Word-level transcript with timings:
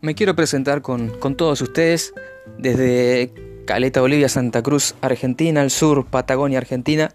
me 0.00 0.14
quiero 0.14 0.36
presentar 0.36 0.82
con, 0.82 1.10
todos 1.36 1.60
ustedes 1.60 2.14
desde 2.56 3.32
Caleta, 3.66 4.00
Bolivia, 4.00 4.28
Santa 4.28 4.62
Cruz, 4.62 4.94
Argentina, 5.00 5.60
al 5.60 5.70
sur, 5.70 6.06
Patagonia, 6.06 6.58
Argentina. 6.58 7.12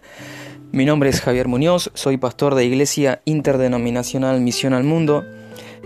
Mi 0.72 0.84
nombre 0.84 1.08
es 1.08 1.20
Javier 1.20 1.48
Muñoz, 1.48 1.90
soy 1.94 2.16
pastor 2.16 2.54
de 2.54 2.64
Iglesia 2.64 3.22
Interdenominacional 3.24 4.40
Misión 4.40 4.74
al 4.74 4.84
Mundo. 4.84 5.24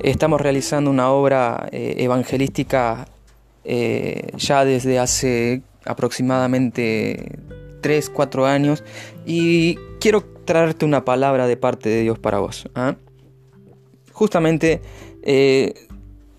Estamos 0.03 0.41
realizando 0.41 0.91
una 0.91 1.11
obra 1.11 1.69
eh, 1.73 1.97
evangelística 1.99 3.07
eh, 3.65 4.33
ya 4.37 4.65
desde 4.65 4.99
hace 4.99 5.63
aproximadamente 5.85 7.39
3, 7.81 8.11
4 8.11 8.47
años 8.47 8.83
y 9.27 9.77
quiero 10.01 10.23
traerte 10.45 10.85
una 10.85 11.05
palabra 11.05 11.47
de 11.47 11.57
parte 11.57 11.89
de 11.89 12.03
Dios 12.03 12.19
para 12.19 12.39
vos. 12.39 12.69
¿ah? 12.75 12.97
Justamente 14.13 14.81
eh, 15.23 15.75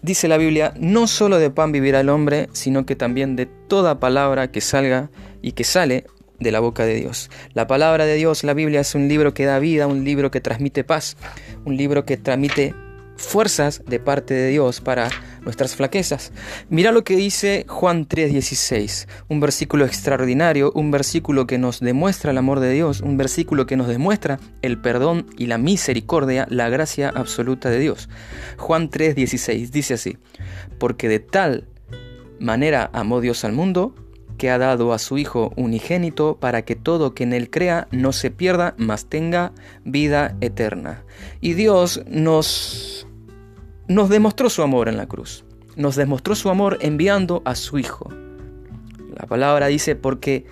dice 0.02 0.28
la 0.28 0.38
Biblia, 0.38 0.74
no 0.78 1.08
solo 1.08 1.40
de 1.40 1.50
pan 1.50 1.72
vivirá 1.72 2.00
el 2.00 2.10
hombre, 2.10 2.50
sino 2.54 2.86
que 2.86 2.96
también 2.96 3.36
de 3.36 3.46
toda 3.46 4.00
palabra 4.00 4.52
que 4.52 4.62
salga 4.62 5.10
y 5.42 5.54
que 5.54 5.64
sale 5.64 6.06
de 6.40 6.52
la 6.52 6.60
boca 6.60 6.86
de 6.86 6.96
Dios. 6.96 7.30
La 7.54 7.68
palabra 7.68 8.06
de 8.06 8.16
Dios, 8.16 8.44
la 8.44 8.54
Biblia 8.54 8.82
es 8.82 8.96
un 8.96 9.08
libro 9.08 9.34
que 9.34 9.46
da 9.46 9.60
vida, 9.60 9.88
un 9.88 10.04
libro 10.04 10.32
que 10.32 10.42
transmite 10.42 10.84
paz, 10.84 11.18
un 11.66 11.76
libro 11.76 12.06
que 12.06 12.18
transmite 12.18 12.74
fuerzas 13.18 13.84
de 13.86 14.00
parte 14.00 14.34
de 14.34 14.48
Dios 14.48 14.80
para 14.82 15.10
nuestras 15.44 15.76
flaquezas. 15.76 16.32
Mira 16.70 16.92
lo 16.92 17.04
que 17.04 17.16
dice 17.16 17.66
Juan 17.68 18.08
3:16, 18.08 19.08
un 19.28 19.40
versículo 19.40 19.86
extraordinario, 19.86 20.72
un 20.74 20.92
versículo 20.92 21.48
que 21.48 21.58
nos 21.58 21.80
demuestra 21.80 22.32
el 22.32 22.38
amor 22.38 22.60
de 22.60 22.72
Dios, 22.72 23.02
un 23.02 23.18
versículo 23.18 23.66
que 23.66 23.78
nos 23.78 23.88
demuestra 23.88 24.40
el 24.62 24.80
perdón 24.80 25.28
y 25.38 25.48
la 25.48 25.58
misericordia, 25.58 26.48
la 26.50 26.70
gracia 26.70 27.12
absoluta 27.14 27.70
de 27.70 27.80
Dios. 27.80 28.10
Juan 28.58 28.90
3:16 28.90 29.72
dice 29.72 29.96
así, 29.96 30.18
porque 30.78 31.10
de 31.10 31.20
tal 31.20 31.68
manera 32.40 32.90
amó 32.94 33.22
Dios 33.22 33.44
al 33.44 33.54
mundo, 33.54 33.94
que 34.40 34.50
ha 34.50 34.58
dado 34.58 34.94
a 34.94 35.00
su 35.00 35.20
Hijo 35.20 35.52
unigénito 35.58 36.38
para 36.40 36.64
que 36.64 36.76
todo 36.76 37.14
que 37.14 37.24
en 37.24 37.34
él 37.34 37.52
crea 37.52 37.88
no 37.92 38.14
se 38.14 38.32
pierda, 38.32 38.74
mas 38.78 39.06
tenga 39.06 39.52
vida 39.84 40.36
eterna. 40.42 41.04
Y 41.42 41.54
Dios 41.54 42.02
nos 42.08 43.06
nos 43.90 44.08
demostró 44.08 44.50
su 44.52 44.62
amor 44.62 44.88
en 44.88 44.98
la 44.98 45.08
cruz. 45.08 45.44
Nos 45.76 45.96
demostró 45.96 46.36
su 46.36 46.50
amor 46.50 46.78
enviando 46.82 47.42
a 47.44 47.56
su 47.56 47.80
Hijo. 47.80 48.10
La 49.18 49.26
palabra 49.26 49.66
dice, 49.66 49.96
porque 49.96 50.46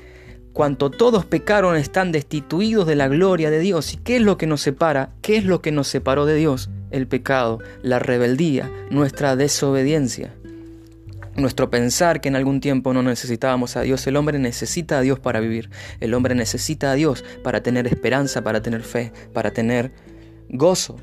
cuanto 0.54 0.90
todos 0.90 1.24
pecaron 1.24 1.78
están 1.78 2.12
destituidos 2.12 2.88
de 2.88 2.96
la 2.96 3.08
gloria 3.08 3.52
de 3.52 3.60
Dios. 3.60 3.94
¿Y 3.94 3.98
qué 3.98 4.16
es 4.16 4.24
lo 4.24 4.38
que 4.40 4.48
nos 4.48 4.62
separa? 4.62 5.12
¿Qué 5.22 5.38
es 5.38 5.46
lo 5.46 5.62
que 5.62 5.72
nos 5.72 5.88
separó 5.88 6.26
de 6.26 6.36
Dios? 6.36 6.72
El 6.90 7.08
pecado, 7.08 7.60
la 7.84 8.00
rebeldía, 8.00 8.72
nuestra 8.90 9.36
desobediencia. 9.36 10.34
Nuestro 11.36 11.70
pensar 11.70 12.22
que 12.22 12.30
en 12.30 12.36
algún 12.36 12.60
tiempo 12.60 12.92
no 12.92 13.04
necesitábamos 13.04 13.78
a 13.78 13.82
Dios. 13.82 14.08
El 14.08 14.16
hombre 14.16 14.40
necesita 14.40 14.98
a 14.98 15.02
Dios 15.02 15.20
para 15.20 15.40
vivir. 15.40 15.70
El 16.00 16.16
hombre 16.16 16.34
necesita 16.34 16.90
a 16.92 16.96
Dios 16.96 17.24
para 17.44 17.62
tener 17.62 17.86
esperanza, 17.86 18.44
para 18.44 18.64
tener 18.64 18.82
fe, 18.82 19.14
para 19.32 19.52
tener 19.52 19.92
gozo 20.50 20.96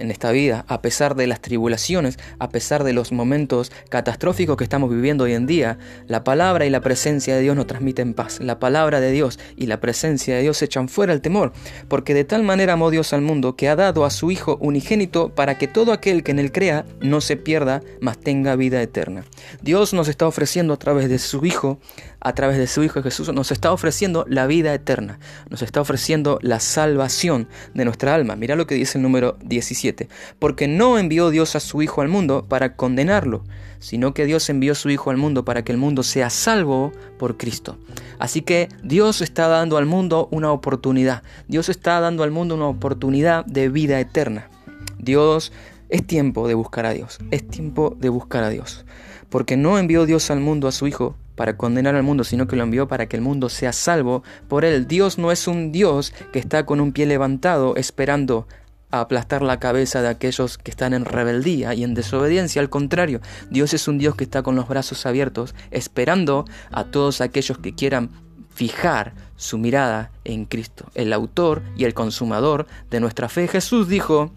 en 0.00 0.10
esta 0.10 0.32
vida, 0.32 0.64
a 0.68 0.82
pesar 0.82 1.14
de 1.14 1.26
las 1.26 1.40
tribulaciones, 1.40 2.18
a 2.38 2.48
pesar 2.48 2.84
de 2.84 2.92
los 2.92 3.12
momentos 3.12 3.70
catastróficos 3.88 4.56
que 4.56 4.64
estamos 4.64 4.90
viviendo 4.90 5.24
hoy 5.24 5.34
en 5.34 5.46
día, 5.46 5.78
la 6.06 6.24
palabra 6.24 6.66
y 6.66 6.70
la 6.70 6.80
presencia 6.80 7.36
de 7.36 7.42
Dios 7.42 7.54
nos 7.54 7.66
transmiten 7.66 8.14
paz. 8.14 8.40
La 8.40 8.58
palabra 8.58 9.00
de 9.00 9.12
Dios 9.12 9.38
y 9.56 9.66
la 9.66 9.80
presencia 9.80 10.34
de 10.34 10.42
Dios 10.42 10.62
echan 10.62 10.88
fuera 10.88 11.12
el 11.12 11.20
temor, 11.20 11.52
porque 11.88 12.14
de 12.14 12.24
tal 12.24 12.42
manera 12.42 12.72
amó 12.72 12.90
Dios 12.90 13.12
al 13.12 13.22
mundo 13.22 13.56
que 13.56 13.68
ha 13.68 13.76
dado 13.76 14.04
a 14.04 14.10
su 14.10 14.30
Hijo 14.30 14.56
unigénito 14.60 15.34
para 15.34 15.58
que 15.58 15.68
todo 15.68 15.92
aquel 15.92 16.22
que 16.22 16.30
en 16.32 16.38
él 16.38 16.52
crea 16.52 16.84
no 17.00 17.20
se 17.20 17.36
pierda, 17.36 17.82
mas 18.00 18.18
tenga 18.18 18.56
vida 18.56 18.80
eterna. 18.82 19.24
Dios 19.62 19.92
nos 19.92 20.08
está 20.08 20.26
ofreciendo 20.26 20.72
a 20.72 20.78
través 20.78 21.08
de 21.08 21.18
su 21.18 21.44
Hijo 21.44 21.78
a 22.20 22.34
través 22.34 22.58
de 22.58 22.66
su 22.66 22.82
Hijo 22.82 23.02
Jesús, 23.02 23.32
nos 23.32 23.50
está 23.50 23.72
ofreciendo 23.72 24.24
la 24.28 24.46
vida 24.46 24.74
eterna, 24.74 25.18
nos 25.48 25.62
está 25.62 25.80
ofreciendo 25.80 26.38
la 26.42 26.60
salvación 26.60 27.48
de 27.74 27.84
nuestra 27.84 28.14
alma. 28.14 28.36
Mira 28.36 28.56
lo 28.56 28.66
que 28.66 28.74
dice 28.74 28.98
el 28.98 29.02
número 29.02 29.36
17, 29.42 30.08
porque 30.38 30.68
no 30.68 30.98
envió 30.98 31.30
Dios 31.30 31.56
a 31.56 31.60
su 31.60 31.82
Hijo 31.82 32.02
al 32.02 32.08
mundo 32.08 32.44
para 32.48 32.76
condenarlo, 32.76 33.44
sino 33.78 34.12
que 34.12 34.26
Dios 34.26 34.48
envió 34.50 34.72
a 34.72 34.76
su 34.76 34.90
Hijo 34.90 35.10
al 35.10 35.16
mundo 35.16 35.44
para 35.44 35.64
que 35.64 35.72
el 35.72 35.78
mundo 35.78 36.02
sea 36.02 36.28
salvo 36.30 36.92
por 37.18 37.36
Cristo. 37.38 37.78
Así 38.18 38.42
que 38.42 38.68
Dios 38.82 39.22
está 39.22 39.48
dando 39.48 39.78
al 39.78 39.86
mundo 39.86 40.28
una 40.30 40.52
oportunidad, 40.52 41.22
Dios 41.48 41.68
está 41.70 42.00
dando 42.00 42.22
al 42.22 42.30
mundo 42.30 42.54
una 42.54 42.66
oportunidad 42.66 43.46
de 43.46 43.70
vida 43.70 43.98
eterna. 43.98 44.50
Dios 44.98 45.52
es 45.88 46.06
tiempo 46.06 46.46
de 46.46 46.54
buscar 46.54 46.84
a 46.84 46.92
Dios, 46.92 47.18
es 47.30 47.48
tiempo 47.48 47.96
de 47.98 48.10
buscar 48.10 48.44
a 48.44 48.50
Dios, 48.50 48.84
porque 49.30 49.56
no 49.56 49.78
envió 49.78 50.04
Dios 50.04 50.30
al 50.30 50.40
mundo 50.40 50.68
a 50.68 50.72
su 50.72 50.86
Hijo 50.86 51.16
para 51.40 51.56
condenar 51.56 51.94
al 51.94 52.02
mundo, 52.02 52.22
sino 52.22 52.46
que 52.46 52.54
lo 52.54 52.64
envió 52.64 52.86
para 52.86 53.06
que 53.06 53.16
el 53.16 53.22
mundo 53.22 53.48
sea 53.48 53.72
salvo 53.72 54.22
por 54.46 54.66
él. 54.66 54.86
Dios 54.86 55.16
no 55.16 55.32
es 55.32 55.48
un 55.48 55.72
Dios 55.72 56.12
que 56.34 56.38
está 56.38 56.66
con 56.66 56.82
un 56.82 56.92
pie 56.92 57.06
levantado 57.06 57.76
esperando 57.76 58.46
a 58.90 59.00
aplastar 59.00 59.40
la 59.40 59.58
cabeza 59.58 60.02
de 60.02 60.08
aquellos 60.08 60.58
que 60.58 60.70
están 60.70 60.92
en 60.92 61.06
rebeldía 61.06 61.72
y 61.72 61.82
en 61.82 61.94
desobediencia. 61.94 62.60
Al 62.60 62.68
contrario, 62.68 63.22
Dios 63.48 63.72
es 63.72 63.88
un 63.88 63.96
Dios 63.96 64.16
que 64.16 64.24
está 64.24 64.42
con 64.42 64.54
los 64.54 64.68
brazos 64.68 65.06
abiertos, 65.06 65.54
esperando 65.70 66.44
a 66.72 66.84
todos 66.84 67.22
aquellos 67.22 67.56
que 67.56 67.74
quieran 67.74 68.10
fijar 68.54 69.14
su 69.36 69.56
mirada 69.56 70.10
en 70.24 70.44
Cristo, 70.44 70.90
el 70.94 71.10
autor 71.10 71.62
y 71.74 71.84
el 71.84 71.94
consumador 71.94 72.66
de 72.90 73.00
nuestra 73.00 73.30
fe. 73.30 73.48
Jesús 73.48 73.88
dijo, 73.88 74.30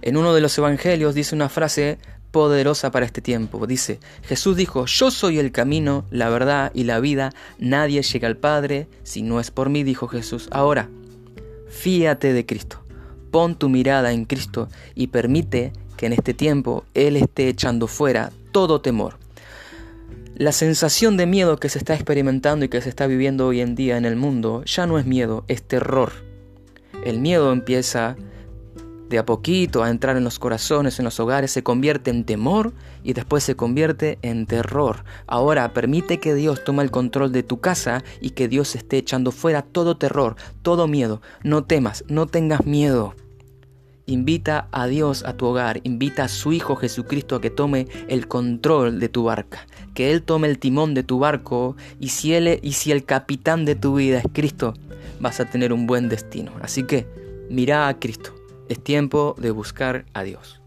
en 0.00 0.16
uno 0.16 0.32
de 0.32 0.42
los 0.42 0.56
evangelios 0.58 1.16
dice 1.16 1.34
una 1.34 1.48
frase 1.48 1.98
poderosa 2.30 2.90
para 2.90 3.06
este 3.06 3.20
tiempo. 3.20 3.66
Dice, 3.66 4.00
Jesús 4.22 4.56
dijo, 4.56 4.86
yo 4.86 5.10
soy 5.10 5.38
el 5.38 5.52
camino, 5.52 6.04
la 6.10 6.28
verdad 6.28 6.70
y 6.74 6.84
la 6.84 7.00
vida, 7.00 7.32
nadie 7.58 8.02
llega 8.02 8.28
al 8.28 8.36
Padre 8.36 8.86
si 9.02 9.22
no 9.22 9.40
es 9.40 9.50
por 9.50 9.70
mí, 9.70 9.82
dijo 9.82 10.08
Jesús. 10.08 10.48
Ahora, 10.50 10.88
fíate 11.68 12.32
de 12.32 12.46
Cristo, 12.46 12.82
pon 13.30 13.56
tu 13.56 13.68
mirada 13.68 14.12
en 14.12 14.24
Cristo 14.24 14.68
y 14.94 15.08
permite 15.08 15.72
que 15.96 16.06
en 16.06 16.12
este 16.12 16.34
tiempo 16.34 16.84
Él 16.94 17.16
esté 17.16 17.48
echando 17.48 17.86
fuera 17.86 18.30
todo 18.52 18.80
temor. 18.80 19.18
La 20.36 20.52
sensación 20.52 21.16
de 21.16 21.26
miedo 21.26 21.58
que 21.58 21.68
se 21.68 21.78
está 21.78 21.94
experimentando 21.94 22.64
y 22.64 22.68
que 22.68 22.80
se 22.80 22.88
está 22.88 23.08
viviendo 23.08 23.48
hoy 23.48 23.60
en 23.60 23.74
día 23.74 23.96
en 23.96 24.04
el 24.04 24.14
mundo 24.14 24.62
ya 24.64 24.86
no 24.86 24.98
es 24.98 25.04
miedo, 25.04 25.44
es 25.48 25.64
terror. 25.64 26.12
El 27.04 27.18
miedo 27.18 27.52
empieza 27.52 28.16
de 29.08 29.18
a 29.18 29.24
poquito 29.24 29.82
a 29.82 29.90
entrar 29.90 30.16
en 30.16 30.24
los 30.24 30.38
corazones, 30.38 30.98
en 30.98 31.04
los 31.04 31.18
hogares, 31.20 31.50
se 31.50 31.62
convierte 31.62 32.10
en 32.10 32.24
temor 32.24 32.72
y 33.02 33.14
después 33.14 33.44
se 33.44 33.56
convierte 33.56 34.18
en 34.22 34.46
terror. 34.46 35.04
Ahora 35.26 35.72
permite 35.72 36.18
que 36.18 36.34
Dios 36.34 36.64
tome 36.64 36.82
el 36.82 36.90
control 36.90 37.32
de 37.32 37.42
tu 37.42 37.60
casa 37.60 38.04
y 38.20 38.30
que 38.30 38.48
Dios 38.48 38.74
esté 38.74 38.98
echando 38.98 39.32
fuera 39.32 39.62
todo 39.62 39.96
terror, 39.96 40.36
todo 40.62 40.86
miedo. 40.86 41.22
No 41.42 41.64
temas, 41.64 42.04
no 42.08 42.26
tengas 42.26 42.66
miedo. 42.66 43.14
Invita 44.06 44.68
a 44.72 44.86
Dios 44.86 45.22
a 45.24 45.34
tu 45.34 45.46
hogar, 45.46 45.80
invita 45.84 46.24
a 46.24 46.28
su 46.28 46.52
Hijo 46.52 46.76
Jesucristo 46.76 47.36
a 47.36 47.40
que 47.42 47.50
tome 47.50 47.88
el 48.08 48.26
control 48.26 49.00
de 49.00 49.10
tu 49.10 49.24
barca, 49.24 49.66
que 49.92 50.10
Él 50.10 50.22
tome 50.22 50.48
el 50.48 50.58
timón 50.58 50.94
de 50.94 51.02
tu 51.02 51.18
barco 51.18 51.76
y 52.00 52.08
si, 52.08 52.32
él, 52.32 52.58
y 52.62 52.72
si 52.72 52.90
el 52.90 53.04
capitán 53.04 53.66
de 53.66 53.74
tu 53.74 53.96
vida 53.96 54.18
es 54.18 54.26
Cristo, 54.32 54.72
vas 55.20 55.40
a 55.40 55.44
tener 55.44 55.74
un 55.74 55.86
buen 55.86 56.08
destino. 56.08 56.52
Así 56.62 56.84
que 56.84 57.06
mira 57.50 57.86
a 57.86 57.98
Cristo 57.98 58.37
es 58.68 58.82
tiempo 58.82 59.34
de 59.38 59.50
buscar 59.50 60.04
a 60.14 60.22
Dios. 60.22 60.57